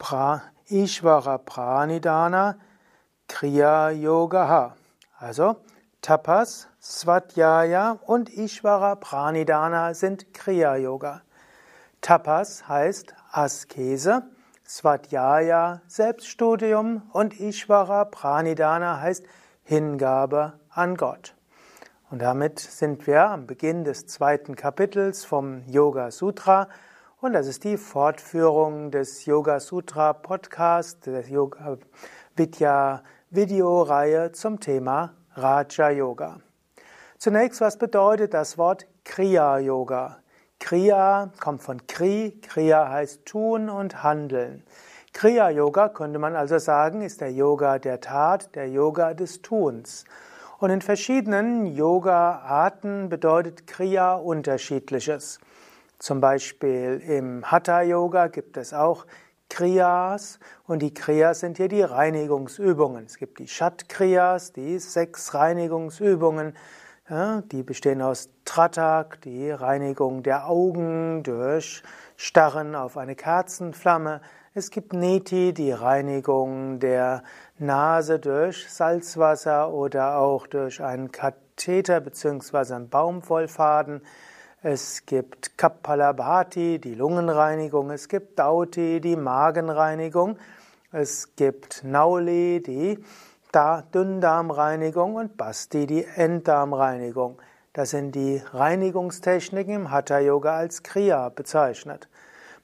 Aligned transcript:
pra, 0.00 0.42
Ishvara 0.68 1.38
Pranidana 1.38 2.56
Kriya 3.28 3.90
Yoga. 3.90 4.74
Also 5.20 5.58
Tapas, 6.02 6.66
Svadhyaya 6.82 8.00
und 8.04 8.30
Ishvara 8.30 8.96
Pranidana 8.96 9.94
sind 9.94 10.34
Kriya 10.34 10.74
Yoga. 10.74 11.22
Tapas 12.00 12.66
heißt 12.68 13.14
Askese, 13.30 14.24
Svadhyaya 14.66 15.80
Selbststudium 15.86 17.02
und 17.12 17.38
Ishvara 17.38 18.06
Pranidana 18.06 19.00
heißt 19.02 19.24
Hingabe 19.62 20.54
an 20.68 20.96
Gott. 20.96 21.36
Und 22.10 22.22
damit 22.22 22.58
sind 22.58 23.06
wir 23.06 23.30
am 23.30 23.46
Beginn 23.46 23.84
des 23.84 24.08
zweiten 24.08 24.56
Kapitels 24.56 25.24
vom 25.24 25.62
Yoga 25.68 26.10
Sutra 26.10 26.68
und 27.24 27.32
das 27.32 27.46
ist 27.46 27.64
die 27.64 27.78
Fortführung 27.78 28.90
des 28.90 29.24
Yoga 29.24 29.58
Sutra 29.58 30.12
Podcast, 30.12 31.06
der 31.06 31.26
Yoga 31.26 31.78
Vidya 32.36 33.02
Videoreihe 33.30 34.32
zum 34.32 34.60
Thema 34.60 35.14
Raja 35.34 35.88
Yoga. 35.88 36.40
Zunächst, 37.16 37.62
was 37.62 37.78
bedeutet 37.78 38.34
das 38.34 38.58
Wort 38.58 38.86
Kriya 39.04 39.58
Yoga? 39.58 40.18
Kriya 40.60 41.30
kommt 41.40 41.62
von 41.62 41.86
Kri, 41.86 42.38
Kriya 42.42 42.90
heißt 42.90 43.24
tun 43.24 43.70
und 43.70 44.02
handeln. 44.02 44.62
Kriya 45.14 45.48
Yoga 45.48 45.88
könnte 45.88 46.18
man 46.18 46.36
also 46.36 46.58
sagen, 46.58 47.00
ist 47.00 47.22
der 47.22 47.32
Yoga 47.32 47.78
der 47.78 48.02
Tat, 48.02 48.54
der 48.54 48.68
Yoga 48.68 49.14
des 49.14 49.40
Tuns. 49.40 50.04
Und 50.58 50.68
in 50.68 50.82
verschiedenen 50.82 51.64
Yoga-Arten 51.64 53.08
bedeutet 53.08 53.66
Kriya 53.66 54.14
unterschiedliches. 54.14 55.40
Zum 56.04 56.20
Beispiel 56.20 57.02
im 57.08 57.50
Hatha 57.50 57.80
Yoga 57.80 58.26
gibt 58.26 58.58
es 58.58 58.74
auch 58.74 59.06
Kriyas 59.48 60.38
und 60.66 60.82
die 60.82 60.92
Kriyas 60.92 61.40
sind 61.40 61.56
hier 61.56 61.68
die 61.68 61.80
Reinigungsübungen. 61.80 63.06
Es 63.06 63.16
gibt 63.16 63.38
die 63.38 63.48
Shat 63.48 63.88
Kriyas, 63.88 64.52
die 64.52 64.78
sechs 64.78 65.32
Reinigungsübungen, 65.32 66.52
ja, 67.08 67.40
die 67.50 67.62
bestehen 67.62 68.02
aus 68.02 68.28
Tratak, 68.44 69.22
die 69.22 69.50
Reinigung 69.50 70.22
der 70.22 70.46
Augen 70.46 71.22
durch 71.22 71.82
Starren 72.18 72.74
auf 72.74 72.98
eine 72.98 73.16
Kerzenflamme. 73.16 74.20
Es 74.52 74.70
gibt 74.70 74.92
Neti, 74.92 75.54
die 75.54 75.72
Reinigung 75.72 76.80
der 76.80 77.22
Nase 77.56 78.18
durch 78.18 78.70
Salzwasser 78.70 79.72
oder 79.72 80.18
auch 80.18 80.48
durch 80.48 80.82
einen 80.82 81.12
Katheter 81.12 82.00
bzw. 82.00 82.74
einen 82.74 82.90
Baumwollfaden. 82.90 84.02
Es 84.66 85.04
gibt 85.04 85.58
Kapalabhati, 85.58 86.78
die 86.78 86.94
Lungenreinigung. 86.94 87.90
Es 87.90 88.08
gibt 88.08 88.38
Dauti, 88.38 88.98
die 88.98 89.14
Magenreinigung. 89.14 90.38
Es 90.90 91.36
gibt 91.36 91.84
Nauli, 91.84 92.62
die 92.62 92.98
Dünndarmreinigung 93.92 95.16
und 95.16 95.36
Basti, 95.36 95.86
die 95.86 96.06
Enddarmreinigung. 96.06 97.42
Das 97.74 97.90
sind 97.90 98.14
die 98.14 98.42
Reinigungstechniken 98.54 99.74
im 99.74 99.90
Hatha 99.90 100.18
Yoga 100.18 100.56
als 100.56 100.82
Kriya 100.82 101.28
bezeichnet. 101.28 102.08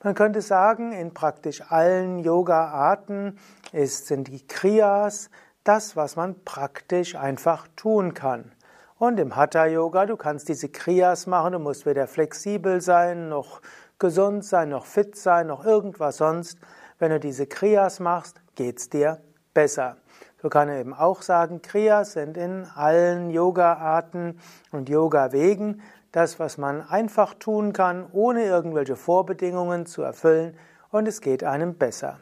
Man 0.03 0.15
könnte 0.15 0.41
sagen, 0.41 0.93
in 0.93 1.13
praktisch 1.13 1.71
allen 1.71 2.21
Yoga-Arten 2.21 3.39
sind 3.75 4.29
die 4.29 4.47
Kriyas 4.47 5.29
das, 5.65 5.97
was 5.97 6.17
man 6.17 6.43
praktisch 6.47 7.15
einfach 7.15 7.69
tun 7.77 8.15
kann. 8.15 8.53
Und 9.01 9.19
im 9.19 9.35
Hatha 9.35 9.65
Yoga, 9.65 10.05
du 10.05 10.19
kannst 10.19 10.51
diese 10.51 10.69
Kriyas 10.69 11.27
machen, 11.27 11.55
du 11.55 11.59
musst 11.59 11.87
weder 11.87 12.07
flexibel 12.07 12.83
sein, 12.83 13.31
noch 13.31 13.63
gesund 13.99 14.45
sein, 14.45 14.69
noch 14.69 14.85
fit 14.85 15.17
sein, 15.17 15.47
noch 15.47 15.65
irgendwas 15.65 16.19
sonst. 16.19 16.59
Wenn 16.99 17.11
du 17.11 17.19
diese 17.19 17.47
Kriyas 17.47 17.99
machst, 17.99 18.43
geht's 18.57 18.91
dir 18.91 19.23
besser. 19.55 19.97
Du 20.43 20.51
kannst 20.51 20.75
eben 20.75 20.93
auch 20.93 21.23
sagen, 21.23 21.63
Kriyas 21.63 22.13
sind 22.13 22.37
in 22.37 22.67
allen 22.75 23.31
Yoga-Arten 23.31 24.39
und 24.71 24.91
Yoga-Wegen 24.91 25.81
das, 26.13 26.39
was 26.39 26.59
man 26.59 26.87
einfach 26.87 27.33
tun 27.33 27.73
kann, 27.73 28.07
ohne 28.13 28.45
irgendwelche 28.45 28.97
Vorbedingungen 28.97 29.87
zu 29.87 30.03
erfüllen 30.03 30.59
und 30.91 31.09
es 31.09 31.23
geht 31.23 31.43
einem 31.43 31.75
besser. 31.77 32.19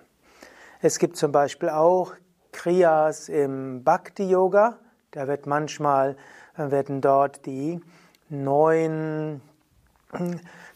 Es 0.80 1.00
gibt 1.00 1.16
zum 1.16 1.32
Beispiel 1.32 1.70
auch 1.70 2.12
Kriyas 2.52 3.28
im 3.28 3.82
Bhakti-Yoga. 3.82 4.78
Da 5.10 5.26
wird 5.26 5.46
manchmal 5.46 6.16
werden 6.58 7.00
dort 7.00 7.46
die 7.46 7.80
neun 8.28 9.40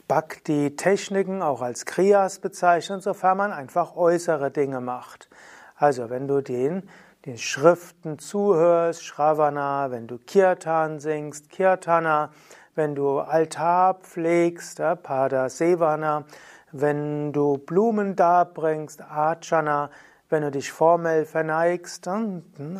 Bhakti-Techniken 0.09 1.43
auch 1.43 1.63
als 1.63 1.87
Kriyas 1.87 2.39
bezeichnet, 2.39 3.03
sofern 3.03 3.39
man 3.39 3.53
einfach 3.53 3.97
äußere 3.97 4.51
Dinge 4.51 4.81
macht. 4.81 5.29
Also 5.77 6.11
wenn 6.11 6.29
du 6.29 6.41
den, 6.41 6.89
den 7.27 7.39
Schriften 7.39 8.19
zuhörst, 8.19 9.05
Shravana, 9.05 9.91
wenn 9.91 10.07
du 10.07 10.19
Kirtan 10.19 11.01
singst, 11.01 11.51
Kirtana, 11.51 12.31
wenn 12.75 12.95
du 12.95 13.19
Altar 13.19 13.95
pflegst, 13.95 14.81
Pada 15.03 15.49
Sevana, 15.49 16.25
wenn 16.73 17.33
du 17.33 17.59
Blumen 17.59 18.17
darbringst, 18.17 19.03
Archana, 19.03 19.91
wenn 20.31 20.43
du 20.43 20.51
dich 20.51 20.73
formell 20.73 21.27
verneigst, 21.27 22.09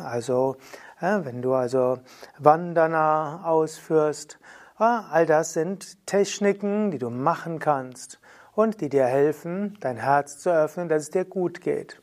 also 0.03 0.55
wenn 1.03 1.41
du 1.41 1.53
also 1.53 1.99
Vandana 2.39 3.43
ausführst, 3.43 4.39
all 4.77 5.25
das 5.25 5.51
sind 5.51 6.05
Techniken, 6.05 6.91
die 6.91 6.97
du 6.97 7.09
machen 7.09 7.59
kannst 7.59 8.21
und 8.53 8.79
die 8.79 8.87
dir 8.87 9.05
helfen, 9.05 9.77
dein 9.81 9.97
Herz 9.97 10.39
zu 10.39 10.49
öffnen, 10.49 10.87
dass 10.87 11.03
es 11.03 11.09
dir 11.09 11.25
gut 11.25 11.59
geht. 11.59 12.01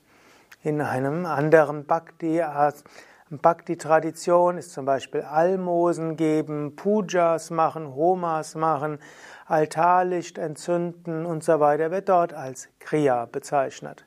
In 0.62 0.83
einem 0.83 1.25
anderen 1.25 1.87
Bhakti, 1.87 2.43
Bhakti-Tradition 3.31 4.59
ist 4.59 4.72
zum 4.72 4.84
Beispiel 4.84 5.22
Almosen 5.22 6.17
geben, 6.17 6.77
Pujas 6.77 7.49
machen, 7.49 7.94
Homas 7.94 8.55
machen, 8.55 8.99
Altarlicht 9.47 10.37
entzünden 10.37 11.25
und 11.25 11.43
so 11.43 11.59
weiter, 11.59 11.91
wird 11.91 12.11
dort 12.11 12.34
als 12.34 12.69
Kriya 12.81 13.25
bezeichnet. 13.25 14.05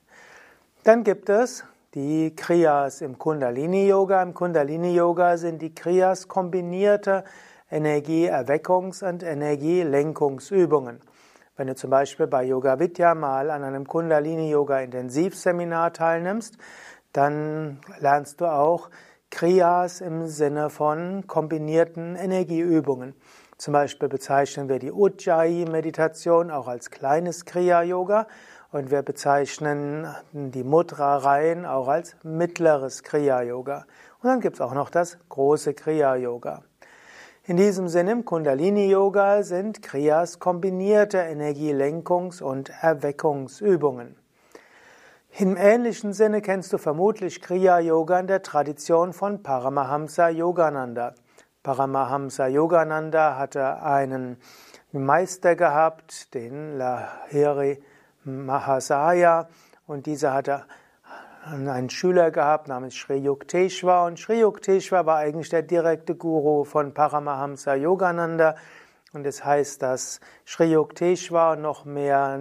Dann 0.83 1.03
gibt 1.03 1.29
es 1.29 1.63
die 1.93 2.35
Kriyas 2.35 3.01
im 3.01 3.19
Kundalini-Yoga. 3.19 4.23
Im 4.23 4.33
Kundalini-Yoga 4.33 5.37
sind 5.37 5.61
die 5.61 5.75
Kriyas 5.75 6.27
kombinierte 6.27 7.23
Energieerweckungs- 7.71 9.07
und 9.07 9.23
Energielenkungsübungen. 9.23 11.01
Wenn 11.55 11.67
du 11.67 11.75
zum 11.75 11.91
Beispiel 11.91 12.25
bei 12.25 12.45
Yoga 12.45 12.79
Vidya 12.79 13.13
mal 13.13 13.51
an 13.51 13.63
einem 13.63 13.87
Kundalini-Yoga-Intensivseminar 13.87 15.93
teilnimmst, 15.93 16.57
dann 17.11 17.79
lernst 17.99 18.41
du 18.41 18.47
auch 18.47 18.89
Kriyas 19.29 20.01
im 20.01 20.25
Sinne 20.25 20.71
von 20.71 21.27
kombinierten 21.27 22.15
Energieübungen. 22.15 23.13
Zum 23.57 23.71
Beispiel 23.71 24.09
bezeichnen 24.09 24.67
wir 24.67 24.79
die 24.79 24.91
Ujjayi-Meditation 24.91 26.49
auch 26.49 26.67
als 26.67 26.89
kleines 26.89 27.45
Kriya-Yoga 27.45 28.25
und 28.73 28.89
wir 28.89 29.03
bezeichnen 29.03 30.07
die 30.31 30.63
Mudra-Reihen 30.63 31.65
auch 31.65 31.87
als 31.87 32.15
mittleres 32.23 33.03
Kriya-Yoga. 33.03 33.85
Und 34.21 34.29
dann 34.29 34.39
gibt 34.41 34.55
es 34.55 34.61
auch 34.61 34.73
noch 34.73 34.89
das 34.89 35.17
große 35.29 35.75
Kriya-Yoga. 35.75 36.63
In 37.45 37.57
diesem 37.57 37.87
Sinne 37.87 38.13
im 38.13 38.25
Kundalini-Yoga 38.25 39.43
sind 39.43 39.83
Kriyas 39.83 40.39
kombinierte 40.39 41.19
Energielenkungs- 41.19 42.41
und 42.41 42.71
Erweckungsübungen. 42.81 44.15
Im 45.37 45.55
ähnlichen 45.55 46.13
Sinne 46.13 46.41
kennst 46.41 46.73
du 46.73 46.79
vermutlich 46.79 47.41
Kriya-Yoga 47.41 48.19
in 48.19 48.27
der 48.27 48.41
Tradition 48.41 49.13
von 49.13 49.43
Paramahamsa 49.43 50.29
Yogananda. 50.29 51.13
Paramahamsa 51.61 52.47
Yogananda 52.47 53.37
hatte 53.37 53.83
einen 53.83 54.37
Meister 54.91 55.55
gehabt, 55.55 56.33
den 56.33 56.77
Lahiri 56.77 57.79
Mahasaya. 58.25 59.47
Und 59.85 60.05
dieser 60.05 60.33
hatte 60.33 60.65
einen 61.45 61.89
Schüler 61.89 62.31
gehabt 62.31 62.67
namens 62.67 62.95
Sri 62.95 63.17
Yukteswar. 63.17 64.05
Und 64.05 64.17
Sri 64.17 64.39
Yukteswar 64.39 65.05
war 65.05 65.17
eigentlich 65.17 65.49
der 65.49 65.61
direkte 65.61 66.15
Guru 66.15 66.63
von 66.63 66.93
Paramahamsa 66.93 67.75
Yogananda. 67.75 68.55
Und 69.13 69.25
es 69.25 69.37
das 69.37 69.45
heißt, 69.45 69.81
dass 69.81 70.19
Sri 70.45 70.71
Yukteswar 70.71 71.55
noch 71.55 71.85
mehr 71.85 72.39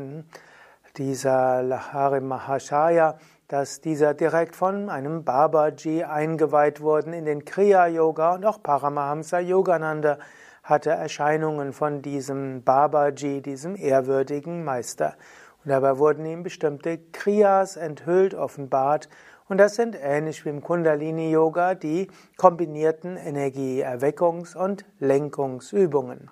dieser 0.96 1.62
Lahari 1.62 2.20
Mahashaya, 2.20 3.19
dass 3.49 3.81
dieser 3.81 4.14
direkt 4.14 4.56
von 4.56 4.88
einem 4.88 5.25
Babaji 5.25 6.05
eingeweiht 6.05 6.81
wurden 6.81 7.12
in 7.12 7.25
den 7.25 7.44
Kriya 7.44 7.87
Yoga. 7.88 8.35
Und 8.35 8.46
auch 8.46 8.62
Paramahamsa 8.62 9.40
Yogananda 9.40 10.19
hatte 10.62 10.90
Erscheinungen 10.90 11.73
von 11.73 12.02
diesem 12.02 12.62
Babaji, 12.62 13.43
diesem 13.43 13.76
ehrwürdigen 13.76 14.64
Meister. 14.64 15.17
Und 15.64 15.70
dabei 15.70 15.99
wurden 15.99 16.26
ihm 16.26 16.43
bestimmte 16.43 16.99
Kriyas 16.99 17.76
enthüllt, 17.76 18.35
offenbart. 18.35 19.09
Und 19.49 19.59
das 19.59 19.76
sind 19.76 19.97
ähnlich 20.00 20.44
wie 20.44 20.49
im 20.49 20.62
Kundalini-Yoga 20.62 21.75
die 21.75 22.09
kombinierten 22.37 23.17
Energie-Erweckungs- 23.17 24.56
und 24.56 24.85
Lenkungsübungen. 24.99 26.31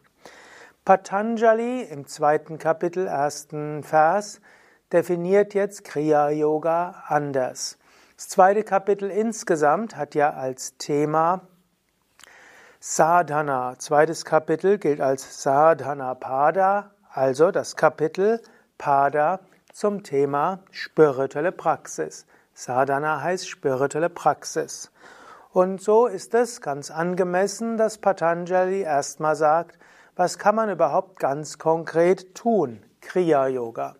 Patanjali 0.84 1.82
im 1.82 2.06
zweiten 2.06 2.58
Kapitel, 2.58 3.06
ersten 3.06 3.82
Vers, 3.82 4.40
definiert 4.92 5.54
jetzt 5.54 5.84
Kriya-Yoga 5.84 7.04
anders. 7.06 7.78
Das 8.16 8.28
zweite 8.28 8.64
Kapitel 8.64 9.10
insgesamt 9.10 9.96
hat 9.96 10.14
ja 10.14 10.30
als 10.30 10.76
Thema 10.78 11.42
Sadhana. 12.80 13.74
Zweites 13.78 14.24
Kapitel 14.24 14.78
gilt 14.78 15.00
als 15.00 15.42
Sadhana 15.42 16.14
Pada, 16.14 16.90
also 17.12 17.50
das 17.50 17.76
Kapitel 17.76 18.40
Pada 18.80 19.40
zum 19.74 20.02
Thema 20.02 20.60
spirituelle 20.70 21.52
Praxis. 21.52 22.24
Sadhana 22.54 23.20
heißt 23.20 23.46
spirituelle 23.46 24.08
Praxis. 24.08 24.90
Und 25.52 25.82
so 25.82 26.06
ist 26.06 26.32
es 26.32 26.62
ganz 26.62 26.90
angemessen, 26.90 27.76
dass 27.76 27.98
Patanjali 27.98 28.80
erstmal 28.80 29.36
sagt, 29.36 29.78
was 30.16 30.38
kann 30.38 30.54
man 30.54 30.70
überhaupt 30.70 31.18
ganz 31.18 31.58
konkret 31.58 32.34
tun? 32.34 32.82
Kriya 33.02 33.48
Yoga. 33.48 33.96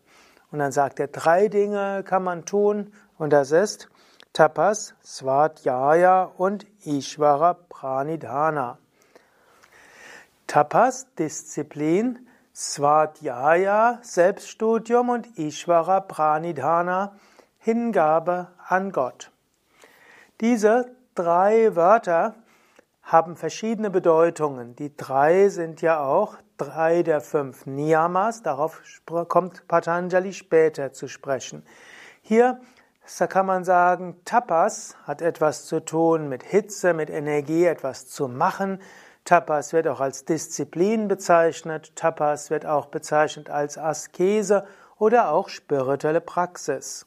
Und 0.51 0.61
dann 0.61 0.73
sagt 0.73 0.99
er, 0.99 1.09
drei 1.09 1.49
Dinge 1.49 2.03
kann 2.03 2.25
man 2.25 2.47
tun, 2.47 2.95
und 3.19 3.35
das 3.35 3.51
ist 3.51 3.91
Tapas, 4.33 4.95
Svadhyaya 5.05 6.23
und 6.39 6.67
Ishvara 6.87 7.53
Pranidhana. 7.69 8.79
Tapas, 10.47 11.07
Disziplin, 11.19 12.30
Svadhyaya, 12.61 14.01
Selbststudium 14.03 15.09
und 15.09 15.39
Ishvara 15.39 16.01
Pranidhana, 16.01 17.17
Hingabe 17.57 18.49
an 18.69 18.93
Gott. 18.93 19.31
Diese 20.43 20.95
drei 21.15 21.75
Wörter 21.75 22.35
haben 23.03 23.37
verschiedene 23.37 23.89
Bedeutungen. 23.89 24.77
Die 24.77 24.95
drei 24.95 25.49
sind 25.49 25.81
ja 25.81 26.05
auch 26.05 26.37
drei 26.59 27.03
der 27.03 27.23
fünf 27.23 27.65
Niyamas, 27.65 28.43
darauf 28.43 28.83
kommt 29.07 29.67
Patanjali 29.67 30.35
später 30.35 30.93
zu 30.93 31.09
sprechen. 31.09 31.65
Hier 32.21 32.61
kann 33.31 33.47
man 33.47 33.65
sagen, 33.65 34.21
Tapas 34.27 34.99
hat 35.05 35.23
etwas 35.23 35.65
zu 35.65 35.81
tun 35.81 36.29
mit 36.29 36.43
Hitze, 36.43 36.93
mit 36.93 37.09
Energie, 37.09 37.65
etwas 37.65 38.07
zu 38.07 38.29
machen. 38.29 38.81
Tapas 39.25 39.73
wird 39.73 39.87
auch 39.87 40.01
als 40.01 40.25
Disziplin 40.25 41.09
bezeichnet. 41.09 41.95
Tapas 41.95 42.51
wird 42.51 42.67
auch 42.67 42.87
bezeichnet 42.87 43.51
als 43.51 43.79
Askese 43.79 44.67
oder 44.99 45.31
auch 45.31 45.49
spirituelle 45.49 46.21
Praxis. 46.21 47.07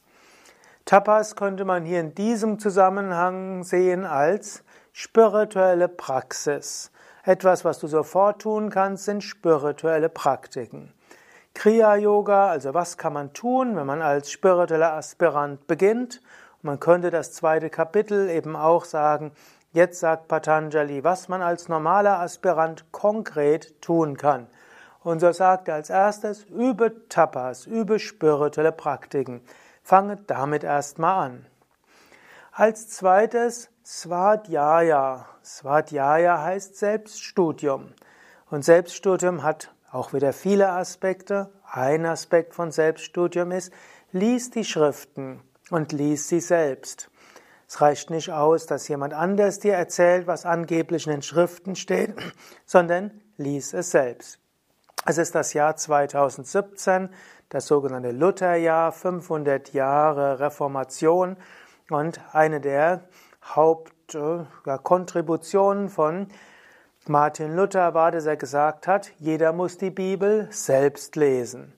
Tapas 0.84 1.36
könnte 1.36 1.64
man 1.64 1.84
hier 1.84 2.00
in 2.00 2.14
diesem 2.14 2.58
Zusammenhang 2.58 3.64
sehen 3.64 4.04
als 4.04 4.62
spirituelle 4.92 5.88
Praxis. 5.88 6.90
Etwas, 7.24 7.64
was 7.64 7.78
du 7.78 7.86
sofort 7.86 8.42
tun 8.42 8.70
kannst, 8.70 9.06
sind 9.06 9.22
spirituelle 9.22 10.08
Praktiken. 10.08 10.92
Kriya 11.54 11.96
Yoga, 11.96 12.48
also 12.48 12.74
was 12.74 12.98
kann 12.98 13.12
man 13.12 13.32
tun, 13.32 13.76
wenn 13.76 13.86
man 13.86 14.02
als 14.02 14.30
spiritueller 14.30 14.92
Aspirant 14.92 15.66
beginnt? 15.66 16.20
man 16.64 16.80
könnte 16.80 17.10
das 17.10 17.32
zweite 17.32 17.68
Kapitel 17.68 18.30
eben 18.30 18.56
auch 18.56 18.86
sagen, 18.86 19.32
jetzt 19.74 20.00
sagt 20.00 20.28
Patanjali, 20.28 21.04
was 21.04 21.28
man 21.28 21.42
als 21.42 21.68
normaler 21.68 22.20
Aspirant 22.20 22.90
konkret 22.92 23.80
tun 23.82 24.16
kann. 24.16 24.46
Und 25.02 25.20
so 25.20 25.30
sagt 25.32 25.68
er 25.68 25.74
als 25.74 25.90
erstes, 25.90 26.44
übe 26.44 27.08
Tapas, 27.08 27.66
übe 27.66 27.98
spirituelle 27.98 28.72
Praktiken. 28.72 29.42
Fange 29.82 30.16
damit 30.26 30.64
erstmal 30.64 31.26
an. 31.26 31.46
Als 32.52 32.88
zweites 32.88 33.68
Svadhyaya. 33.84 35.26
Svadhyaya 35.44 36.42
heißt 36.42 36.76
Selbststudium. 36.76 37.92
Und 38.48 38.64
Selbststudium 38.64 39.42
hat 39.42 39.74
auch 39.90 40.12
wieder 40.12 40.32
viele 40.32 40.70
Aspekte. 40.70 41.50
Ein 41.70 42.06
Aspekt 42.06 42.54
von 42.54 42.70
Selbststudium 42.70 43.50
ist, 43.50 43.72
lies 44.12 44.50
die 44.50 44.64
Schriften 44.64 45.42
und 45.70 45.92
lies 45.92 46.28
sie 46.28 46.40
selbst. 46.40 47.10
Es 47.74 47.80
reicht 47.80 48.08
nicht 48.08 48.30
aus, 48.30 48.66
dass 48.66 48.86
jemand 48.86 49.14
anders 49.14 49.58
dir 49.58 49.74
erzählt, 49.74 50.28
was 50.28 50.46
angeblich 50.46 51.08
in 51.08 51.12
den 51.12 51.22
Schriften 51.22 51.74
steht, 51.74 52.14
sondern 52.66 53.10
lies 53.36 53.74
es 53.74 53.90
selbst. 53.90 54.38
Es 55.06 55.18
ist 55.18 55.34
das 55.34 55.54
Jahr 55.54 55.74
2017, 55.74 57.08
das 57.48 57.66
sogenannte 57.66 58.12
Lutherjahr, 58.12 58.92
500 58.92 59.72
Jahre 59.72 60.38
Reformation 60.38 61.36
und 61.90 62.20
eine 62.32 62.60
der 62.60 63.08
Hauptkontributionen 63.44 65.88
von 65.88 66.28
Martin 67.08 67.56
Luther 67.56 67.92
war, 67.92 68.12
dass 68.12 68.26
er 68.26 68.36
gesagt 68.36 68.86
hat, 68.86 69.10
jeder 69.18 69.52
muss 69.52 69.78
die 69.78 69.90
Bibel 69.90 70.46
selbst 70.52 71.16
lesen. 71.16 71.72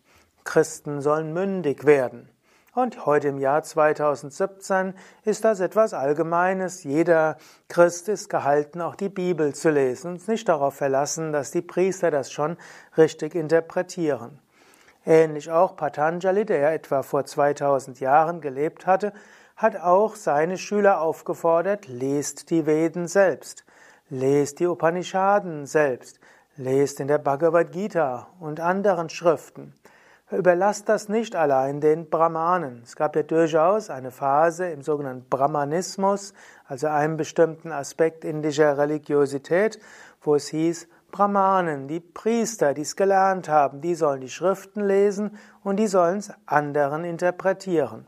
Christen 0.45 1.01
sollen 1.01 1.33
mündig 1.33 1.87
werden. 1.87 2.29
Und 2.77 3.07
heute 3.07 3.29
im 3.29 3.39
Jahr 3.39 3.63
2017 3.63 4.93
ist 5.25 5.47
das 5.47 5.61
etwas 5.61 5.95
Allgemeines. 5.95 6.85
Jeder 6.85 7.39
Christ 7.71 8.07
ist 8.11 8.29
gehalten, 8.29 8.83
auch 8.83 8.97
die 8.97 9.09
Bibel 9.09 9.55
zu 9.55 9.71
lesen 9.71 10.11
und 10.11 10.29
nicht 10.29 10.47
darauf 10.47 10.75
verlassen, 10.75 11.33
dass 11.33 11.51
die 11.51 11.63
Priester 11.63 12.11
das 12.11 12.31
schon 12.31 12.59
richtig 12.99 13.35
interpretieren. 13.35 14.41
Ähnlich 15.07 15.51
auch 15.51 15.75
Patanjali, 15.75 16.45
der 16.45 16.75
etwa 16.75 17.03
vor 17.03 17.25
2000 17.25 17.99
Jahren 18.01 18.43
gelebt 18.43 18.85
hatte, 18.85 19.15
hat 19.57 19.77
auch 19.81 20.15
seine 20.15 20.59
Schüler 20.59 21.01
aufgefordert, 21.01 21.89
lest 21.89 22.51
die 22.51 22.67
Veden 22.67 23.09
selbst, 23.09 23.65
lest 24.11 24.61
die 24.61 24.67
Upanishaden 24.67 25.65
selbst, 25.65 26.21
lest 26.57 27.01
in 27.01 27.09
der 27.09 27.17
Bhagavad 27.17 27.73
Gita 27.73 28.27
und 28.39 28.61
anderen 28.61 29.09
Schriften. 29.09 29.73
Überlasst 30.33 30.89
das 30.89 31.09
nicht 31.09 31.37
allein 31.37 31.81
den 31.81 32.11
Brahmanen. 32.11 32.83
Es 32.83 32.97
gab 32.97 33.15
ja 33.15 33.23
durchaus 33.23 33.91
eine 33.91 34.11
Phase 34.11 34.67
im 34.67 34.83
sogenannten 34.83 35.29
Brahmanismus, 35.29 36.35
also 36.67 36.89
einem 36.89 37.17
bestimmten 37.17 37.71
Aspekt 37.71 38.25
indischer 38.25 38.77
Religiosität, 38.77 39.79
wo 40.21 40.35
es 40.35 40.49
hieß, 40.49 40.89
Brahmanen, 41.13 41.87
die 41.87 42.01
Priester, 42.01 42.75
die 42.75 42.83
es 42.83 42.97
gelernt 42.97 43.49
haben, 43.49 43.81
die 43.81 43.95
sollen 43.95 44.21
die 44.21 44.29
Schriften 44.29 44.85
lesen 44.85 45.39
und 45.63 45.77
die 45.77 45.87
sollen 45.87 46.19
es 46.19 46.33
anderen 46.45 47.05
interpretieren. 47.05 48.05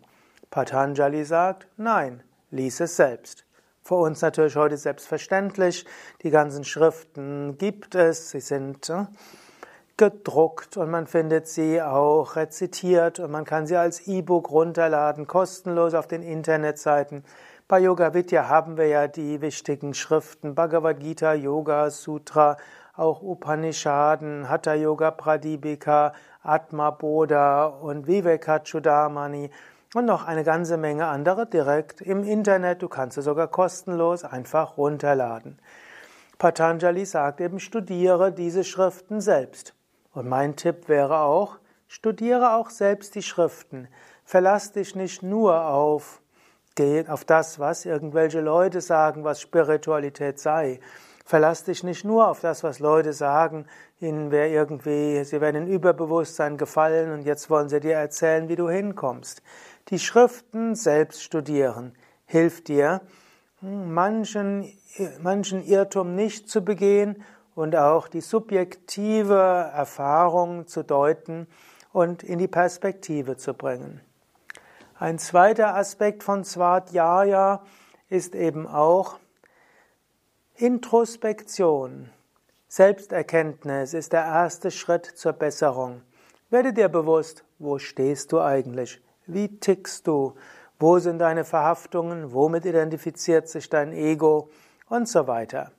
Patanjali 0.51 1.25
sagt, 1.25 1.69
nein, 1.77 2.25
lies 2.51 2.81
es 2.81 2.97
selbst. 2.97 3.45
Für 3.85 3.95
uns 3.95 4.21
natürlich 4.23 4.57
heute 4.57 4.77
selbstverständlich, 4.77 5.87
die 6.23 6.31
ganzen 6.31 6.65
Schriften 6.65 7.57
gibt 7.59 7.95
es, 7.95 8.31
sie 8.31 8.41
sind 8.41 8.91
äh, 8.91 9.07
gedruckt 9.99 10.77
und 10.77 10.91
man 10.91 11.07
findet 11.07 11.49
sie 11.49 11.83
auch 11.83 12.37
rezitiert 12.37 13.19
und 13.19 13.31
man 13.31 13.45
kann 13.45 13.67
sie 13.67 13.77
als 13.77 14.07
E-Book 14.07 14.51
runterladen, 14.51 15.27
kostenlos 15.27 15.93
auf 15.95 16.07
den 16.07 16.23
Internetseiten. 16.23 17.25
Bei 17.67 17.81
Yoga 17.81 18.15
Vidya 18.15 18.49
haben 18.49 18.79
wir 18.79 18.87
ja 18.87 19.09
die 19.09 19.41
wichtigen 19.41 19.93
Schriften 19.93 20.55
Bhagavad 20.55 21.01
Gita, 21.01 21.35
Yoga 21.35 21.91
Sutra, 21.91 22.57
auch 22.97 23.23
Upanishaden, 23.23 24.49
Hatha 24.49 24.75
Yoga 24.75 25.11
Pradipika, 25.11 26.15
Atma 26.43 26.91
Bodha 26.91 27.67
und 27.67 28.07
Vivekachudamani 28.07 29.51
und 29.95 30.07
noch 30.07 30.27
eine 30.27 30.45
ganze 30.45 30.77
Menge 30.77 31.07
andere 31.07 31.47
direkt 31.47 32.01
im 32.01 32.23
Internet. 32.23 32.83
Du 32.83 32.89
kannst 32.89 33.19
es 33.19 33.25
sogar 33.25 33.49
kostenlos 33.49 34.25
einfach 34.25 34.77
runterladen. 34.77 35.59
Patanjali 36.39 37.05
sagt 37.05 37.41
eben, 37.41 37.59
studiere 37.59 38.33
diese 38.33 38.63
Schriften 38.63 39.21
selbst. 39.21 39.75
Und 40.19 40.29
mein 40.29 40.57
Tipp 40.57 40.89
wäre 40.89 41.21
auch, 41.21 41.59
studiere 41.87 42.57
auch 42.57 42.71
selbst 42.71 43.15
die 43.15 43.23
Schriften. 43.23 43.87
Verlass 44.25 44.73
dich 44.73 44.97
nicht 44.97 45.23
nur 45.23 45.65
auf, 45.67 46.21
auf 47.07 47.25
das, 47.25 47.61
was 47.61 47.85
irgendwelche 47.85 48.41
Leute 48.41 48.81
sagen, 48.81 49.23
was 49.23 49.41
Spiritualität 49.41 50.41
sei. 50.41 50.81
Verlass 51.25 51.63
dich 51.63 51.85
nicht 51.85 52.05
nur 52.05 52.27
auf 52.27 52.41
das, 52.41 52.65
was 52.65 52.81
Leute 52.81 53.13
sagen, 53.13 53.67
ihnen 54.01 54.33
wäre 54.33 54.49
irgendwie, 54.49 55.23
sie 55.23 55.41
werden 55.41 55.69
in 55.69 55.73
Überbewusstsein 55.73 56.57
gefallen 56.57 57.13
und 57.13 57.23
jetzt 57.23 57.49
wollen 57.49 57.69
sie 57.69 57.79
dir 57.79 57.95
erzählen, 57.95 58.49
wie 58.49 58.57
du 58.57 58.69
hinkommst. 58.69 59.41
Die 59.89 60.01
Schriften 60.01 60.75
selbst 60.75 61.23
studieren 61.23 61.95
hilft 62.27 62.67
dir, 62.67 63.03
manchen, 63.61 64.77
manchen 65.23 65.65
Irrtum 65.65 66.17
nicht 66.17 66.51
zu 66.51 66.65
begehen 66.65 67.23
und 67.59 67.75
auch 67.75 68.07
die 68.07 68.21
subjektive 68.21 69.73
Erfahrung 69.75 70.69
zu 70.69 70.85
deuten 70.85 71.49
und 71.93 72.23
in 72.23 72.39
die 72.39 72.47
Perspektive 72.47 73.37
zu 73.37 73.53
bringen. 73.53 74.01
Ein 74.97 75.19
zweiter 75.19 75.75
Aspekt 75.75 76.23
von 76.23 76.45
Svadhyaya 76.45 77.65
ist 78.11 78.37
eben 78.37 78.69
auch 78.69 79.19
Introspektion. 80.55 82.11
Selbsterkenntnis 82.69 83.93
ist 83.93 84.13
der 84.13 84.25
erste 84.25 84.71
Schritt 84.71 85.07
zur 85.07 85.33
Besserung. 85.33 86.03
Werde 86.51 86.73
dir 86.73 86.89
bewusst, 86.89 87.43
wo 87.59 87.81
stehst 87.81 88.31
du 88.31 88.41
eigentlich? 88.41 89.03
Wie 89.27 89.59
tickst 89.59 90.07
du? 90.07 90.37
Wo 90.79 91.01
sind 91.01 91.19
deine 91.19 91.45
Verhaftungen? 91.45 92.33
Womit 92.33 92.67
identifiziert 92.67 93.49
sich 93.49 93.69
dein 93.69 93.93
Ego? 93.93 94.49
Und 94.89 95.09
so 95.09 95.27
weiter. 95.27 95.73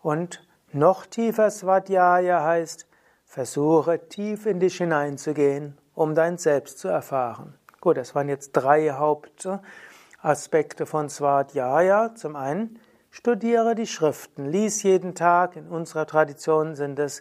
Und 0.00 0.40
noch 0.74 1.06
tiefer 1.06 1.50
Svadhyaya 1.50 2.42
heißt, 2.42 2.86
versuche 3.24 4.08
tief 4.08 4.46
in 4.46 4.60
dich 4.60 4.76
hineinzugehen, 4.76 5.78
um 5.94 6.14
dein 6.14 6.38
Selbst 6.38 6.78
zu 6.78 6.88
erfahren. 6.88 7.54
Gut, 7.80 7.96
das 7.96 8.14
waren 8.14 8.28
jetzt 8.28 8.52
drei 8.52 8.90
Hauptaspekte 8.90 10.86
von 10.86 11.08
Svadhyaya. 11.08 12.14
Zum 12.14 12.36
einen, 12.36 12.78
studiere 13.10 13.74
die 13.74 13.86
Schriften, 13.86 14.46
lies 14.46 14.82
jeden 14.82 15.14
Tag. 15.14 15.56
In 15.56 15.68
unserer 15.68 16.06
Tradition 16.06 16.74
sind 16.74 16.98
es 16.98 17.20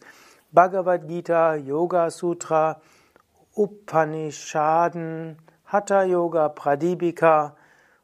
Bhagavad 0.52 1.08
Gita, 1.08 1.56
Yoga 1.56 2.10
Sutra, 2.10 2.82
Upanishaden, 3.56 5.38
Hatha 5.66 6.04
Yoga, 6.04 6.50
Pradipika 6.50 7.56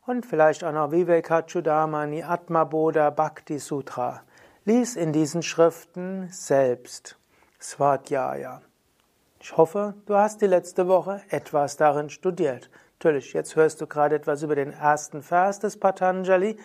und 0.06 0.26
vielleicht 0.26 0.64
auch 0.64 0.72
noch 0.72 0.92
Vivekachudamani, 0.92 2.24
Atma 2.24 2.64
Bodha, 2.64 3.12
Bhakti 3.12 3.60
Sutra. 3.60 4.22
Lies 4.70 4.96
in 4.96 5.14
diesen 5.14 5.42
Schriften 5.42 6.28
selbst. 6.30 7.18
Svadhyaya. 7.60 8.62
Ich 9.40 9.58
hoffe, 9.58 9.96
du 10.06 10.14
hast 10.14 10.44
die 10.44 10.46
letzte 10.46 10.88
Woche 10.88 11.24
etwas 11.30 11.76
darin 11.76 12.12
studiert. 12.12 12.70
Natürlich, 13.00 13.34
jetzt 13.34 13.56
hörst 13.56 13.82
du 13.82 13.88
gerade 13.88 14.14
etwas 14.14 14.44
über 14.44 14.54
den 14.54 14.72
ersten 14.72 15.24
Vers 15.24 15.58
des 15.58 15.80
Patanjali, 15.80 16.56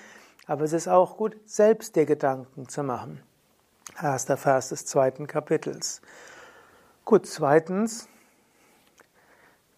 aber 0.46 0.64
es 0.64 0.74
ist 0.74 0.86
auch 0.86 1.16
gut, 1.16 1.34
selbst 1.46 1.96
dir 1.96 2.04
Gedanken 2.04 2.68
zu 2.68 2.82
machen. 2.82 3.22
Erster 3.98 4.36
Vers 4.36 4.68
des 4.68 4.84
zweiten 4.84 5.26
Kapitels. 5.26 6.02
Gut, 7.06 7.26
zweitens, 7.26 8.06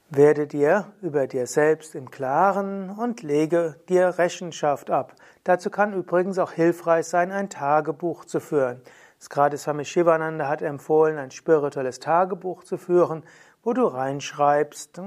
werde 0.08 0.46
dir 0.46 0.92
über 1.02 1.26
dir 1.26 1.46
selbst 1.46 1.94
im 1.94 2.10
Klaren 2.10 2.90
und 2.90 3.22
lege 3.22 3.76
dir 3.88 4.18
Rechenschaft 4.18 4.90
ab. 4.90 5.14
Dazu 5.44 5.70
kann 5.70 5.92
übrigens 5.92 6.38
auch 6.38 6.52
hilfreich 6.52 7.06
sein, 7.06 7.32
ein 7.32 7.50
Tagebuch 7.50 8.24
zu 8.24 8.40
führen. 8.40 8.80
Gerade 9.28 9.58
Swami 9.58 9.84
Shivananda 9.84 10.46
hat 10.46 10.62
empfohlen, 10.62 11.18
ein 11.18 11.32
spirituelles 11.32 11.98
Tagebuch 11.98 12.62
zu 12.62 12.76
führen, 12.76 13.24
wo 13.64 13.72
du 13.72 13.84
reinschreibst, 13.86 15.00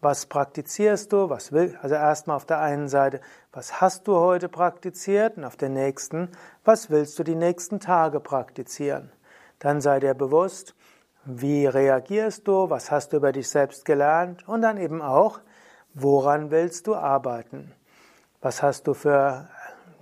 was 0.00 0.26
praktizierst 0.26 1.12
du, 1.12 1.28
was 1.28 1.52
will, 1.52 1.78
also 1.82 1.96
erstmal 1.96 2.36
auf 2.36 2.46
der 2.46 2.60
einen 2.60 2.88
Seite, 2.88 3.20
was 3.52 3.80
hast 3.80 4.08
du 4.08 4.16
heute 4.16 4.48
praktiziert 4.48 5.36
und 5.36 5.44
auf 5.44 5.56
der 5.56 5.68
nächsten, 5.68 6.30
was 6.64 6.88
willst 6.88 7.18
du 7.18 7.24
die 7.24 7.34
nächsten 7.34 7.80
Tage 7.80 8.20
praktizieren. 8.20 9.10
Dann 9.58 9.80
sei 9.80 10.00
dir 10.00 10.14
bewusst, 10.14 10.74
wie 11.28 11.66
reagierst 11.66 12.48
du? 12.48 12.70
Was 12.70 12.90
hast 12.90 13.12
du 13.12 13.18
über 13.18 13.32
dich 13.32 13.50
selbst 13.50 13.84
gelernt? 13.84 14.48
Und 14.48 14.62
dann 14.62 14.78
eben 14.78 15.02
auch, 15.02 15.40
woran 15.92 16.50
willst 16.50 16.86
du 16.86 16.94
arbeiten? 16.94 17.74
Was 18.40 18.62
hast 18.62 18.86
du 18.86 18.94
für 18.94 19.48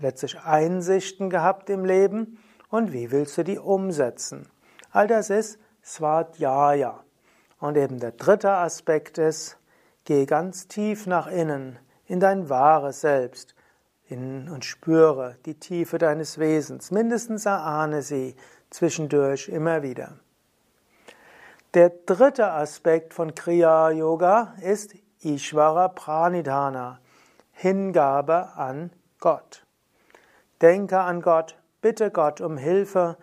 letztlich 0.00 0.38
Einsichten 0.40 1.28
gehabt 1.28 1.68
im 1.68 1.85
Leben? 1.85 2.38
Und 2.71 2.92
wie 2.92 3.11
willst 3.11 3.37
du 3.38 3.42
die 3.42 3.59
umsetzen? 3.59 4.49
All 4.92 5.09
das 5.09 5.30
ist 5.30 5.59
Svadhyaya. 5.85 7.02
Und 7.59 7.76
eben 7.76 7.99
der 7.99 8.12
dritte 8.12 8.52
Aspekt 8.52 9.18
ist, 9.18 9.59
geh 10.04 10.26
ganz 10.26 10.68
tief 10.68 11.06
nach 11.09 11.26
innen, 11.26 11.78
in 12.06 12.21
dein 12.21 12.49
wahres 12.49 13.00
Selbst 13.00 13.56
in, 14.09 14.49
und 14.49 14.64
spüre 14.64 15.38
die 15.45 15.59
Tiefe 15.59 15.99
deines 15.99 16.38
Wesens. 16.38 16.92
Mindestens 16.92 17.47
erahne 17.47 18.02
sie 18.02 18.37
zwischendurch 18.71 19.49
immer 19.49 19.83
wieder. 19.83 20.21
Der 21.76 21.90
dritte 21.90 22.52
Aspekt 22.52 23.12
von 23.12 23.35
Kriya 23.35 23.90
Yoga 23.90 24.54
ist 24.62 24.95
Ishvara 25.21 25.88
Pranidhana, 25.88 27.00
Hingabe 27.52 28.52
an 28.56 28.90
Gott. 29.21 29.66
Denke 30.62 30.99
an 30.99 31.21
Gott, 31.21 31.59
bitte 31.83 32.11
Gott 32.11 32.40
um 32.40 32.56
Hilfe, 32.56 33.18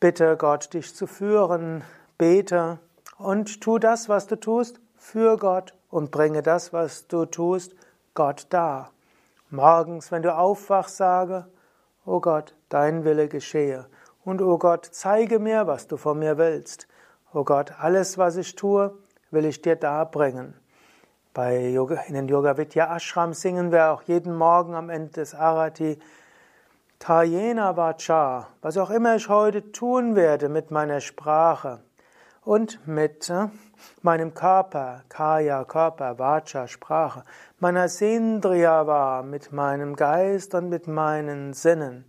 bitte 0.00 0.36
Gott 0.36 0.74
dich 0.74 0.96
zu 0.96 1.06
führen, 1.06 1.84
bete 2.18 2.80
und 3.18 3.60
tu 3.60 3.78
das, 3.78 4.08
was 4.08 4.26
du 4.26 4.34
tust, 4.34 4.80
für 4.96 5.36
Gott 5.36 5.72
und 5.90 6.10
bringe 6.10 6.42
das, 6.42 6.72
was 6.72 7.06
du 7.06 7.24
tust, 7.24 7.76
Gott 8.14 8.48
dar. 8.50 8.90
Morgens, 9.48 10.10
wenn 10.10 10.22
du 10.22 10.36
aufwachst, 10.36 10.96
sage, 10.96 11.46
O 12.04 12.18
Gott, 12.18 12.56
dein 12.68 13.04
Wille 13.04 13.28
geschehe. 13.28 13.86
Und 14.24 14.42
o 14.42 14.58
Gott, 14.58 14.88
zeige 14.90 15.38
mir, 15.38 15.68
was 15.68 15.86
du 15.86 15.96
von 15.96 16.18
mir 16.18 16.36
willst. 16.36 16.88
Oh 17.32 17.44
Gott, 17.44 17.72
alles, 17.78 18.18
was 18.18 18.36
ich 18.36 18.56
tue, 18.56 18.92
will 19.30 19.44
ich 19.44 19.62
dir 19.62 19.76
darbringen. 19.76 20.52
Bei 21.32 21.68
Yoga, 21.68 22.00
in 22.08 22.14
den 22.14 22.26
Yoga 22.26 22.56
Vidya 22.56 22.92
Ashram 22.96 23.34
singen 23.34 23.70
wir 23.70 23.92
auch 23.92 24.02
jeden 24.02 24.34
Morgen 24.34 24.74
am 24.74 24.90
Ende 24.90 25.12
des 25.12 25.36
Arati 25.36 25.96
Tayena 26.98 27.76
Vacha, 27.76 28.48
was 28.62 28.76
auch 28.78 28.90
immer 28.90 29.14
ich 29.14 29.28
heute 29.28 29.70
tun 29.70 30.16
werde 30.16 30.48
mit 30.48 30.72
meiner 30.72 31.00
Sprache 31.00 31.78
und 32.44 32.84
mit 32.88 33.30
äh, 33.30 33.46
meinem 34.02 34.34
Körper, 34.34 35.04
Kaya, 35.08 35.62
Körper, 35.62 36.18
Vacha, 36.18 36.66
Sprache, 36.66 37.22
meiner 37.60 37.88
Sindriya 37.88 39.22
mit 39.22 39.52
meinem 39.52 39.94
Geist 39.94 40.52
und 40.56 40.68
mit 40.68 40.88
meinen 40.88 41.52
Sinnen 41.52 42.06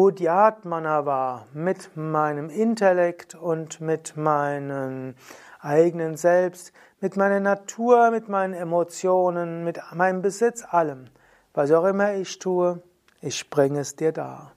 Buddhyatmana 0.00 1.04
war, 1.04 1.46
mit 1.52 1.94
meinem 1.94 2.48
Intellekt 2.48 3.34
und 3.34 3.82
mit 3.82 4.16
meinem 4.16 5.14
eigenen 5.60 6.16
Selbst, 6.16 6.72
mit 7.02 7.18
meiner 7.18 7.38
Natur, 7.38 8.10
mit 8.10 8.26
meinen 8.26 8.54
Emotionen, 8.54 9.62
mit 9.62 9.78
meinem 9.92 10.22
Besitz, 10.22 10.64
allem. 10.64 11.08
Was 11.52 11.70
auch 11.70 11.84
immer 11.84 12.14
ich 12.14 12.38
tue, 12.38 12.80
ich 13.20 13.50
bringe 13.50 13.80
es 13.80 13.94
dir 13.94 14.12
dar. 14.12 14.52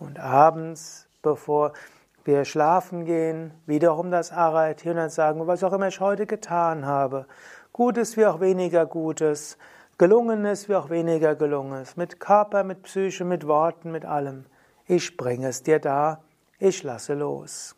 Und 0.00 0.18
abends, 0.18 1.06
bevor 1.22 1.72
wir 2.24 2.44
schlafen 2.44 3.04
gehen, 3.04 3.52
wiederum 3.66 4.10
das 4.10 4.32
Arati 4.32 4.90
und 4.90 4.96
dann 4.96 5.10
sagen, 5.10 5.46
was 5.46 5.62
auch 5.62 5.72
immer 5.72 5.86
ich 5.86 6.00
heute 6.00 6.26
getan 6.26 6.84
habe, 6.84 7.26
Gutes 7.72 8.16
wie 8.16 8.26
auch 8.26 8.40
weniger 8.40 8.86
Gutes, 8.86 9.56
Gelungenes 9.98 10.68
wie 10.68 10.74
auch 10.74 10.90
weniger 10.90 11.34
Gelungenes, 11.36 11.96
mit 11.96 12.20
Körper, 12.20 12.64
mit 12.64 12.82
Psyche, 12.82 13.24
mit 13.24 13.46
Worten, 13.46 13.92
mit 13.92 14.04
allem. 14.04 14.44
Ich 14.84 15.16
bringe 15.16 15.48
es 15.48 15.62
dir 15.62 15.78
da, 15.78 16.22
ich 16.58 16.82
lasse 16.82 17.14
los. 17.14 17.74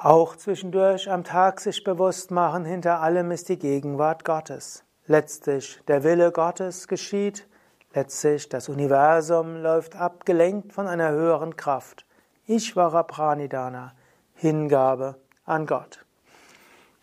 Auch 0.00 0.36
zwischendurch 0.36 1.10
am 1.10 1.24
Tag 1.24 1.60
sich 1.60 1.82
bewusst 1.82 2.30
machen, 2.30 2.64
hinter 2.64 3.00
allem 3.00 3.32
ist 3.32 3.48
die 3.48 3.58
Gegenwart 3.58 4.24
Gottes. 4.24 4.84
Letztlich 5.08 5.80
der 5.88 6.04
Wille 6.04 6.30
Gottes 6.30 6.86
geschieht, 6.86 7.48
letztlich 7.92 8.48
das 8.48 8.68
Universum 8.68 9.56
läuft 9.56 9.96
abgelenkt 9.96 10.72
von 10.72 10.86
einer 10.86 11.10
höheren 11.10 11.56
Kraft. 11.56 12.06
Ishvara 12.46 13.02
Pranidana, 13.02 13.94
Hingabe 14.34 15.16
an 15.44 15.66
Gott. 15.66 16.03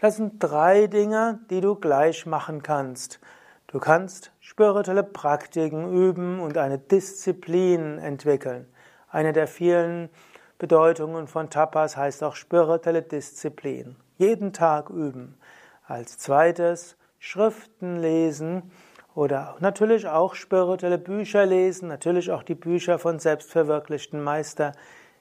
Das 0.02 0.16
sind 0.16 0.40
drei 0.40 0.88
Dinge, 0.88 1.42
die 1.52 1.62
du 1.62 1.76
gleich 1.76 2.26
machen 2.26 2.64
kannst. 2.64 3.20
Du 3.68 3.78
kannst 3.78 4.32
spirituelle 4.40 5.04
Praktiken 5.04 5.94
üben 5.94 6.40
und 6.40 6.58
eine 6.58 6.80
Disziplin 6.80 8.00
entwickeln. 8.00 8.66
Eine 9.12 9.32
der 9.32 9.48
vielen 9.48 10.10
Bedeutungen 10.58 11.28
von 11.28 11.52
Tapas 11.52 11.98
heißt 11.98 12.24
auch 12.24 12.34
spirituelle 12.34 13.04
Disziplin. 13.04 13.96
Jeden 14.18 14.54
Tag 14.54 14.90
üben. 14.90 15.38
Als 15.86 16.18
zweites 16.18 16.98
Schriften 17.20 17.98
lesen 17.98 18.72
oder 19.14 19.56
natürlich 19.60 20.08
auch 20.08 20.34
spirituelle 20.34 20.98
Bücher 20.98 21.46
lesen, 21.46 21.90
natürlich 21.90 22.32
auch 22.32 22.42
die 22.42 22.56
Bücher 22.56 22.98
von 22.98 23.20
selbstverwirklichten 23.20 24.24
Meister, 24.24 24.72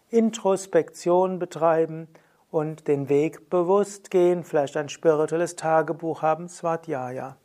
Introspektion 0.08 1.38
betreiben 1.38 2.08
und 2.50 2.88
den 2.88 3.08
Weg 3.08 3.48
bewusst 3.50 4.10
gehen, 4.10 4.44
vielleicht 4.44 4.76
ein 4.76 4.88
spirituelles 4.88 5.56
Tagebuch 5.56 6.22
haben, 6.22 6.48
Svadhyaya. 6.48 7.36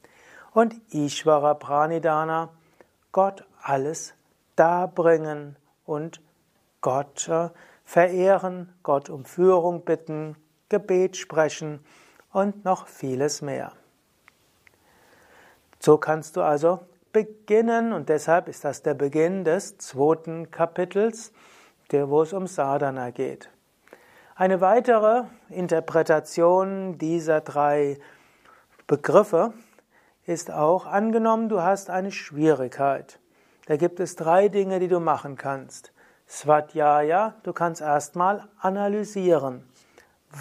Und 0.51 0.75
Ishvara 0.93 1.53
Pranidhana, 1.53 2.49
Gott 3.11 3.45
alles 3.61 4.13
darbringen 4.55 5.57
und 5.85 6.21
Gott 6.81 7.27
äh, 7.27 7.49
verehren, 7.83 8.73
Gott 8.83 9.09
um 9.09 9.25
Führung 9.25 9.85
bitten, 9.85 10.35
Gebet 10.69 11.17
sprechen 11.17 11.83
und 12.31 12.65
noch 12.65 12.87
vieles 12.87 13.41
mehr. 13.41 13.71
So 15.79 15.97
kannst 15.97 16.35
du 16.35 16.41
also 16.41 16.79
beginnen 17.11 17.93
und 17.93 18.09
deshalb 18.09 18.47
ist 18.47 18.65
das 18.65 18.81
der 18.81 18.93
Beginn 18.93 19.43
des 19.43 19.77
zweiten 19.77 20.51
Kapitels, 20.51 21.31
der, 21.91 22.09
wo 22.09 22.23
es 22.23 22.33
um 22.33 22.47
Sadhana 22.47 23.11
geht. 23.11 23.49
Eine 24.37 24.59
weitere 24.59 25.23
Interpretation 25.47 26.97
dieser 26.97 27.39
drei 27.39 27.97
Begriffe 28.85 29.53
ist 30.25 30.51
auch 30.51 30.85
angenommen, 30.85 31.47
du 31.47 31.61
hast 31.61 31.89
eine 31.89 32.11
Schwierigkeit. 32.11 33.21
Da 33.67 33.77
gibt 33.77 34.01
es 34.01 34.17
drei 34.17 34.49
Dinge, 34.49 34.79
die 34.79 34.89
du 34.89 34.99
machen 34.99 35.37
kannst. 35.37 35.93
Svadhyaya, 36.27 37.35
du 37.43 37.53
kannst 37.53 37.79
erstmal 37.79 38.49
analysieren. 38.59 39.63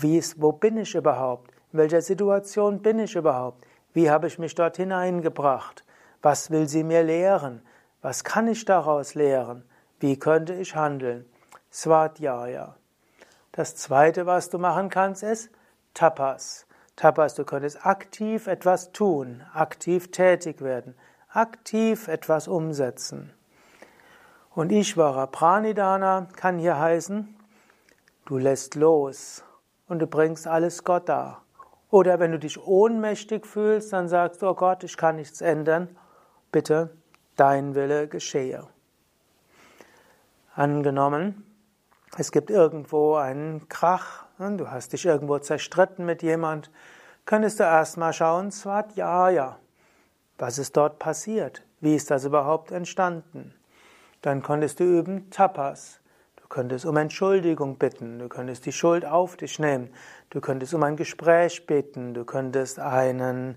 Wie 0.01 0.19
ist, 0.19 0.43
wo 0.43 0.51
bin 0.51 0.77
ich 0.77 0.97
überhaupt? 0.97 1.53
In 1.73 1.79
welcher 1.79 2.03
Situation 2.03 2.83
bin 2.83 2.99
ich 2.99 3.15
überhaupt? 3.15 3.65
Wie 3.93 4.11
habe 4.11 4.27
ich 4.27 4.41
mich 4.41 4.57
dort 4.57 4.77
hineingebracht? 4.77 5.85
Was 6.21 6.51
will 6.51 6.67
sie 6.67 6.83
mir 6.83 7.05
lehren? 7.05 7.63
Was 8.03 8.25
kann 8.25 8.49
ich 8.49 8.65
daraus 8.65 9.15
lehren? 9.15 9.65
Wie 10.01 10.19
könnte 10.19 10.55
ich 10.55 10.75
handeln? 10.75 11.27
Svadhyaya. 11.71 12.75
Das 13.57 13.77
zweite, 13.77 14.27
was 14.27 14.51
du 14.51 14.59
machen 14.59 14.89
kannst, 14.91 15.23
ist 15.23 15.49
Tapas. 15.95 16.67
Tapas, 16.97 17.37
du 17.37 17.45
könntest 17.45 17.87
aktiv 17.87 18.49
etwas 18.49 18.91
tun, 18.91 19.45
aktiv 19.53 20.11
tätig 20.11 20.61
werden, 20.61 20.97
aktiv 21.29 22.09
etwas 22.09 22.49
umsetzen. 22.49 23.33
Und 24.51 24.73
Ishvara 24.73 25.27
Pranidana 25.27 26.27
kann 26.35 26.59
hier 26.59 26.81
heißen, 26.81 27.33
du 28.27 28.39
lässt 28.39 28.75
los 28.75 29.45
und 29.87 30.01
du 30.01 30.09
bringst 30.09 30.49
alles 30.49 30.83
Gott 30.83 31.09
dar. 31.09 31.43
Oder 31.91 32.19
wenn 32.19 32.33
du 32.33 32.41
dich 32.41 32.61
ohnmächtig 32.61 33.47
fühlst, 33.47 33.93
dann 33.93 34.09
sagst 34.09 34.43
du, 34.43 34.49
oh 34.49 34.55
Gott, 34.55 34.83
ich 34.83 34.97
kann 34.97 35.15
nichts 35.15 35.41
ändern, 35.41 35.97
bitte 36.51 36.91
dein 37.37 37.77
Wille 37.77 38.09
geschehe. 38.09 38.67
Angenommen, 40.57 41.54
es 42.17 42.33
gibt 42.33 42.51
irgendwo 42.51 43.17
einen 43.17 43.69
Krach, 43.69 44.27
du 44.39 44.71
hast 44.71 44.93
dich 44.93 45.07
irgendwo 45.07 45.39
zerstritten 45.39 46.05
mit 46.05 46.23
jemand, 46.23 46.71
könntest 47.25 47.61
du 47.61 47.65
erstmal 47.65 48.13
schauen, 48.13 48.51
Svat, 48.51 48.95
ja, 48.97 49.29
ja, 49.31 49.59
was 50.39 50.59
ist 50.59 50.77
dort 50.77 50.99
passiert? 50.99 51.63
Wie 51.81 51.95
ist 51.95 52.11
das 52.11 52.25
überhaupt 52.25 52.71
entstanden? 52.71 53.55
Dann 54.23 54.43
konntest 54.43 54.81
du 54.81 54.85
üben 54.85 55.31
Tapas. 55.31 56.01
Du 56.37 56.49
könntest 56.49 56.87
um 56.87 56.97
Entschuldigung 56.97 57.77
bitten, 57.79 58.19
du 58.19 58.29
könntest 58.29 58.67
die 58.67 58.73
Schuld 58.73 59.05
auf 59.05 59.37
dich 59.37 59.59
nehmen, 59.59 59.91
du 60.31 60.41
könntest 60.41 60.73
um 60.75 60.83
ein 60.83 60.97
Gespräch 60.97 61.67
bitten, 61.67 62.15
du 62.15 62.25
könntest 62.25 62.79
einen 62.79 63.57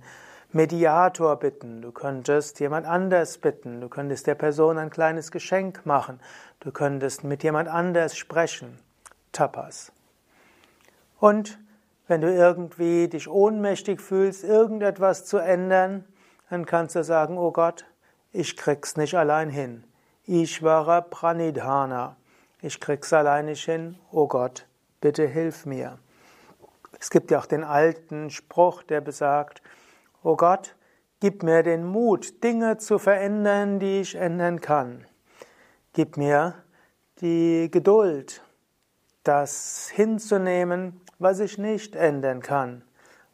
Mediator 0.57 1.35
bitten, 1.35 1.83
du 1.83 1.91
könntest 1.91 2.59
jemand 2.59 2.87
anders 2.87 3.37
bitten, 3.37 3.79
du 3.79 3.89
könntest 3.89 4.25
der 4.25 4.33
Person 4.33 4.79
ein 4.79 4.89
kleines 4.89 5.29
Geschenk 5.29 5.85
machen, 5.85 6.19
du 6.61 6.71
könntest 6.71 7.23
mit 7.23 7.43
jemand 7.43 7.69
anders 7.69 8.17
sprechen. 8.17 8.79
Tapas. 9.31 9.91
Und 11.19 11.59
wenn 12.07 12.21
du 12.21 12.33
irgendwie 12.33 13.07
dich 13.07 13.29
ohnmächtig 13.29 14.01
fühlst, 14.01 14.43
irgendetwas 14.43 15.25
zu 15.25 15.37
ändern, 15.37 16.05
dann 16.49 16.65
kannst 16.65 16.95
du 16.95 17.03
sagen, 17.03 17.37
oh 17.37 17.51
Gott, 17.51 17.85
ich 18.31 18.57
krieg's 18.57 18.97
nicht 18.97 19.13
allein 19.13 19.51
hin. 19.51 19.83
Ishvara 20.25 21.01
Pranidhana. 21.01 22.15
Ich 22.63 22.79
krieg's 22.79 23.13
allein 23.13 23.45
nicht 23.45 23.63
hin. 23.63 23.99
Oh 24.11 24.27
Gott, 24.27 24.65
bitte 25.01 25.27
hilf 25.27 25.67
mir. 25.67 25.99
Es 26.99 27.11
gibt 27.11 27.29
ja 27.29 27.37
auch 27.37 27.45
den 27.45 27.63
alten 27.63 28.31
Spruch, 28.31 28.81
der 28.81 29.01
besagt, 29.01 29.61
Oh 30.23 30.35
Gott, 30.35 30.75
gib 31.19 31.43
mir 31.43 31.63
den 31.63 31.85
Mut, 31.85 32.43
Dinge 32.43 32.77
zu 32.77 32.99
verändern, 32.99 33.79
die 33.79 34.01
ich 34.01 34.15
ändern 34.15 34.61
kann. 34.61 35.05
Gib 35.93 36.17
mir 36.17 36.55
die 37.21 37.69
Geduld, 37.71 38.43
das 39.23 39.89
hinzunehmen, 39.93 41.01
was 41.19 41.39
ich 41.39 41.57
nicht 41.57 41.95
ändern 41.95 42.41
kann. 42.41 42.83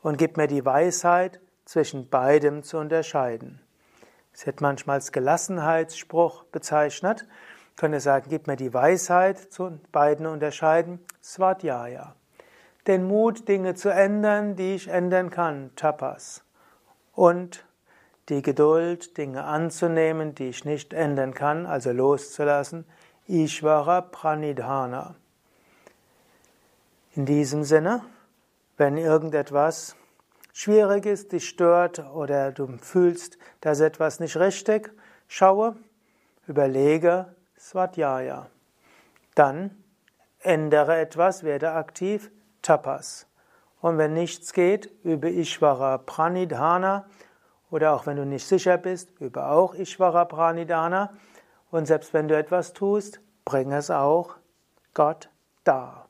Und 0.02 0.18
gib 0.18 0.38
mir 0.38 0.48
die 0.48 0.66
Weisheit, 0.66 1.40
zwischen 1.66 2.10
beidem 2.10 2.64
zu 2.64 2.78
unterscheiden. 2.78 3.60
Es 4.34 4.46
wird 4.46 4.62
manchmal 4.62 4.96
als 4.96 5.12
Gelassenheitsspruch 5.12 6.44
bezeichnet. 6.46 7.28
Ich 7.72 7.76
könnte 7.78 8.00
sagen, 8.00 8.28
gib 8.30 8.48
mir 8.48 8.56
die 8.56 8.74
Weisheit 8.74 9.38
zu 9.38 9.80
beiden 9.92 10.26
unterscheiden. 10.26 11.00
Svadhyaya. 11.24 12.16
Den 12.88 13.06
Mut, 13.06 13.48
Dinge 13.48 13.76
zu 13.76 13.90
ändern, 13.90 14.56
die 14.56 14.76
ich 14.76 14.88
ändern 14.88 15.30
kann. 15.30 15.72
Tapas. 15.76 16.43
Und 17.14 17.66
die 18.30 18.42
Geduld, 18.42 19.18
Dinge 19.18 19.44
anzunehmen, 19.44 20.34
die 20.36 20.50
ich 20.50 20.66
nicht 20.66 20.94
ändern 20.94 21.34
kann, 21.34 21.66
also 21.66 21.92
loszulassen. 21.92 22.86
Ishvara 23.28 24.02
Pranidhana. 24.02 25.16
In 27.16 27.26
diesem 27.26 27.64
Sinne, 27.64 28.02
wenn 28.78 28.98
irgendetwas 28.98 29.96
schwierig 30.52 31.06
ist, 31.06 31.32
dich 31.32 31.48
stört 31.48 32.00
oder 32.00 32.52
du 32.52 32.78
fühlst, 32.78 33.38
dass 33.62 33.80
etwas 33.80 34.20
nicht 34.20 34.38
richtig, 34.38 34.92
schaue, 35.28 35.76
überlege 36.48 37.36
Svadhyaya. 37.58 38.50
Dann 39.36 39.84
ändere 40.40 41.00
etwas, 41.00 41.44
werde 41.44 41.72
aktiv, 41.72 42.32
Tapas. 42.62 43.28
Und 43.84 43.98
wenn 43.98 44.14
nichts 44.14 44.54
geht, 44.54 44.90
übe 45.04 45.30
Ishvara 45.30 45.98
Pranidhana 45.98 47.06
oder 47.70 47.94
auch 47.94 48.06
wenn 48.06 48.16
du 48.16 48.26
nicht 48.26 48.48
sicher 48.48 48.78
bist, 48.78 49.12
übe 49.20 49.46
auch 49.46 49.76
Ishvara 49.76 50.24
Pranidhana. 50.24 51.14
Und 51.70 51.86
selbst 51.86 52.14
wenn 52.14 52.30
du 52.30 52.38
etwas 52.38 52.72
tust, 52.72 53.20
bring 53.44 53.74
es 53.74 53.92
auch 53.92 54.38
Gott 54.94 55.30
dar. 55.66 56.08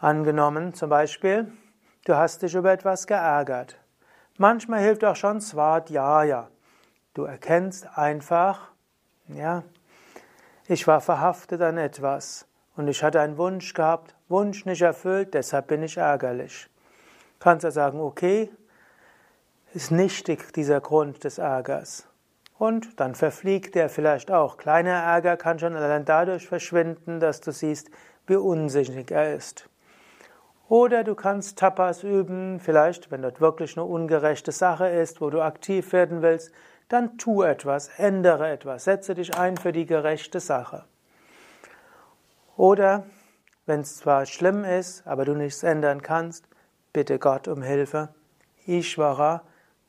Angenommen 0.00 0.74
zum 0.74 0.90
Beispiel, 0.90 1.52
Du 2.08 2.16
hast 2.16 2.40
dich 2.40 2.54
über 2.54 2.72
etwas 2.72 3.06
geärgert. 3.06 3.76
Manchmal 4.38 4.80
hilft 4.80 5.04
auch 5.04 5.14
schon 5.14 5.42
Svadhyaya. 5.42 6.48
Du 7.12 7.24
erkennst 7.24 7.98
einfach, 7.98 8.70
ja, 9.26 9.62
ich 10.68 10.86
war 10.86 11.02
verhaftet 11.02 11.60
an 11.60 11.76
etwas 11.76 12.46
und 12.76 12.88
ich 12.88 13.02
hatte 13.02 13.20
einen 13.20 13.36
Wunsch 13.36 13.74
gehabt, 13.74 14.14
Wunsch 14.28 14.66
nicht 14.66 14.82
erfüllt, 14.82 15.34
deshalb 15.34 15.68
bin 15.68 15.82
ich 15.82 15.96
ärgerlich. 15.96 16.68
Kannst 17.38 17.64
du 17.64 17.70
sagen, 17.70 18.00
okay, 18.00 18.50
ist 19.74 19.90
nichtig 19.90 20.52
dieser 20.52 20.80
Grund 20.80 21.24
des 21.24 21.38
Ärgers. 21.38 22.06
Und 22.58 22.98
dann 22.98 23.14
verfliegt 23.14 23.74
der 23.74 23.88
vielleicht 23.88 24.30
auch. 24.30 24.56
Kleiner 24.56 24.90
Ärger 24.90 25.36
kann 25.36 25.58
schon 25.58 25.76
allein 25.76 26.04
dadurch 26.04 26.48
verschwinden, 26.48 27.20
dass 27.20 27.40
du 27.40 27.52
siehst, 27.52 27.90
wie 28.26 28.36
unsinnig 28.36 29.10
er 29.10 29.34
ist. 29.34 29.68
Oder 30.68 31.04
du 31.04 31.14
kannst 31.14 31.58
Tapas 31.58 32.02
üben, 32.02 32.60
vielleicht, 32.60 33.10
wenn 33.10 33.22
dort 33.22 33.40
wirklich 33.40 33.76
eine 33.76 33.86
ungerechte 33.86 34.52
Sache 34.52 34.88
ist, 34.88 35.20
wo 35.20 35.30
du 35.30 35.40
aktiv 35.40 35.92
werden 35.92 36.20
willst, 36.20 36.52
dann 36.88 37.16
tu 37.16 37.42
etwas, 37.42 37.88
ändere 37.96 38.50
etwas, 38.50 38.84
setze 38.84 39.14
dich 39.14 39.36
ein 39.36 39.56
für 39.56 39.72
die 39.72 39.86
gerechte 39.86 40.40
Sache. 40.40 40.84
Oder, 42.56 43.04
wenn 43.68 43.80
es 43.80 43.98
zwar 43.98 44.24
schlimm 44.24 44.64
ist, 44.64 45.06
aber 45.06 45.26
du 45.26 45.34
nichts 45.34 45.62
ändern 45.62 46.00
kannst, 46.00 46.48
bitte 46.94 47.18
Gott 47.18 47.48
um 47.48 47.62
Hilfe. 47.62 48.08
Ishvara 48.66 49.42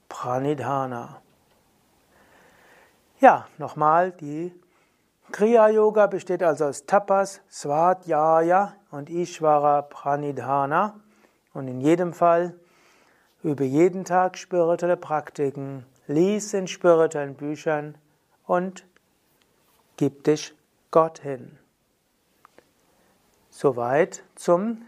Pranidhana. 0.09 1.21
Ja, 3.21 3.47
nochmal 3.57 4.11
die 4.11 4.53
Kriya 5.31 5.69
Yoga 5.69 6.07
besteht 6.07 6.43
also 6.43 6.65
aus 6.65 6.85
Tapas, 6.85 7.41
Svadhyaya 7.49 8.75
und 8.91 9.09
Ishvara 9.09 9.83
Pranidhana. 9.83 10.99
Und 11.53 11.67
in 11.67 11.79
jedem 11.79 12.13
Fall 12.13 12.55
übe 13.43 13.63
jeden 13.63 14.03
Tag 14.03 14.37
spirituelle 14.37 14.97
Praktiken, 14.97 15.85
lies 16.07 16.53
in 16.53 16.67
spirituellen 16.67 17.35
Büchern 17.35 17.97
und 18.45 18.85
gib 19.97 20.23
dich 20.25 20.53
Gott 20.91 21.19
hin. 21.19 21.57
Soweit 23.61 24.23
zum 24.35 24.85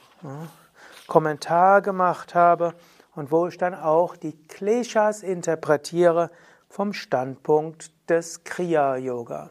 Kommentar 1.06 1.84
gemacht 1.84 2.34
habe 2.34 2.74
und 3.15 3.32
wo 3.32 3.46
ich 3.46 3.60
dann 3.60 3.76
auch 3.76 4.15
die 4.15 4.36
Kleshas 4.48 5.22
interpretiere 5.22 6.32
vom 6.69 6.93
Standpunkt 6.93 7.91
des 8.10 8.43
Kriya-Yoga. 8.43 9.49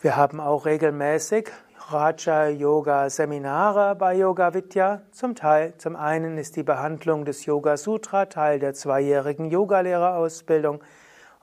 Wir 0.00 0.16
haben 0.16 0.40
auch 0.40 0.64
regelmäßig 0.64 1.50
Raja 1.88 2.46
Yoga 2.46 3.10
Seminare 3.10 3.96
bei 3.96 4.14
Yoga 4.14 4.54
Vidya. 4.54 5.02
Zum 5.10 5.34
Teil, 5.34 5.74
zum 5.76 5.96
einen 5.96 6.38
ist 6.38 6.56
die 6.56 6.62
Behandlung 6.62 7.24
des 7.24 7.44
Yoga 7.46 7.76
Sutra 7.76 8.26
Teil 8.26 8.60
der 8.60 8.74
zweijährigen 8.74 9.50
Yogalehrerausbildung 9.50 10.80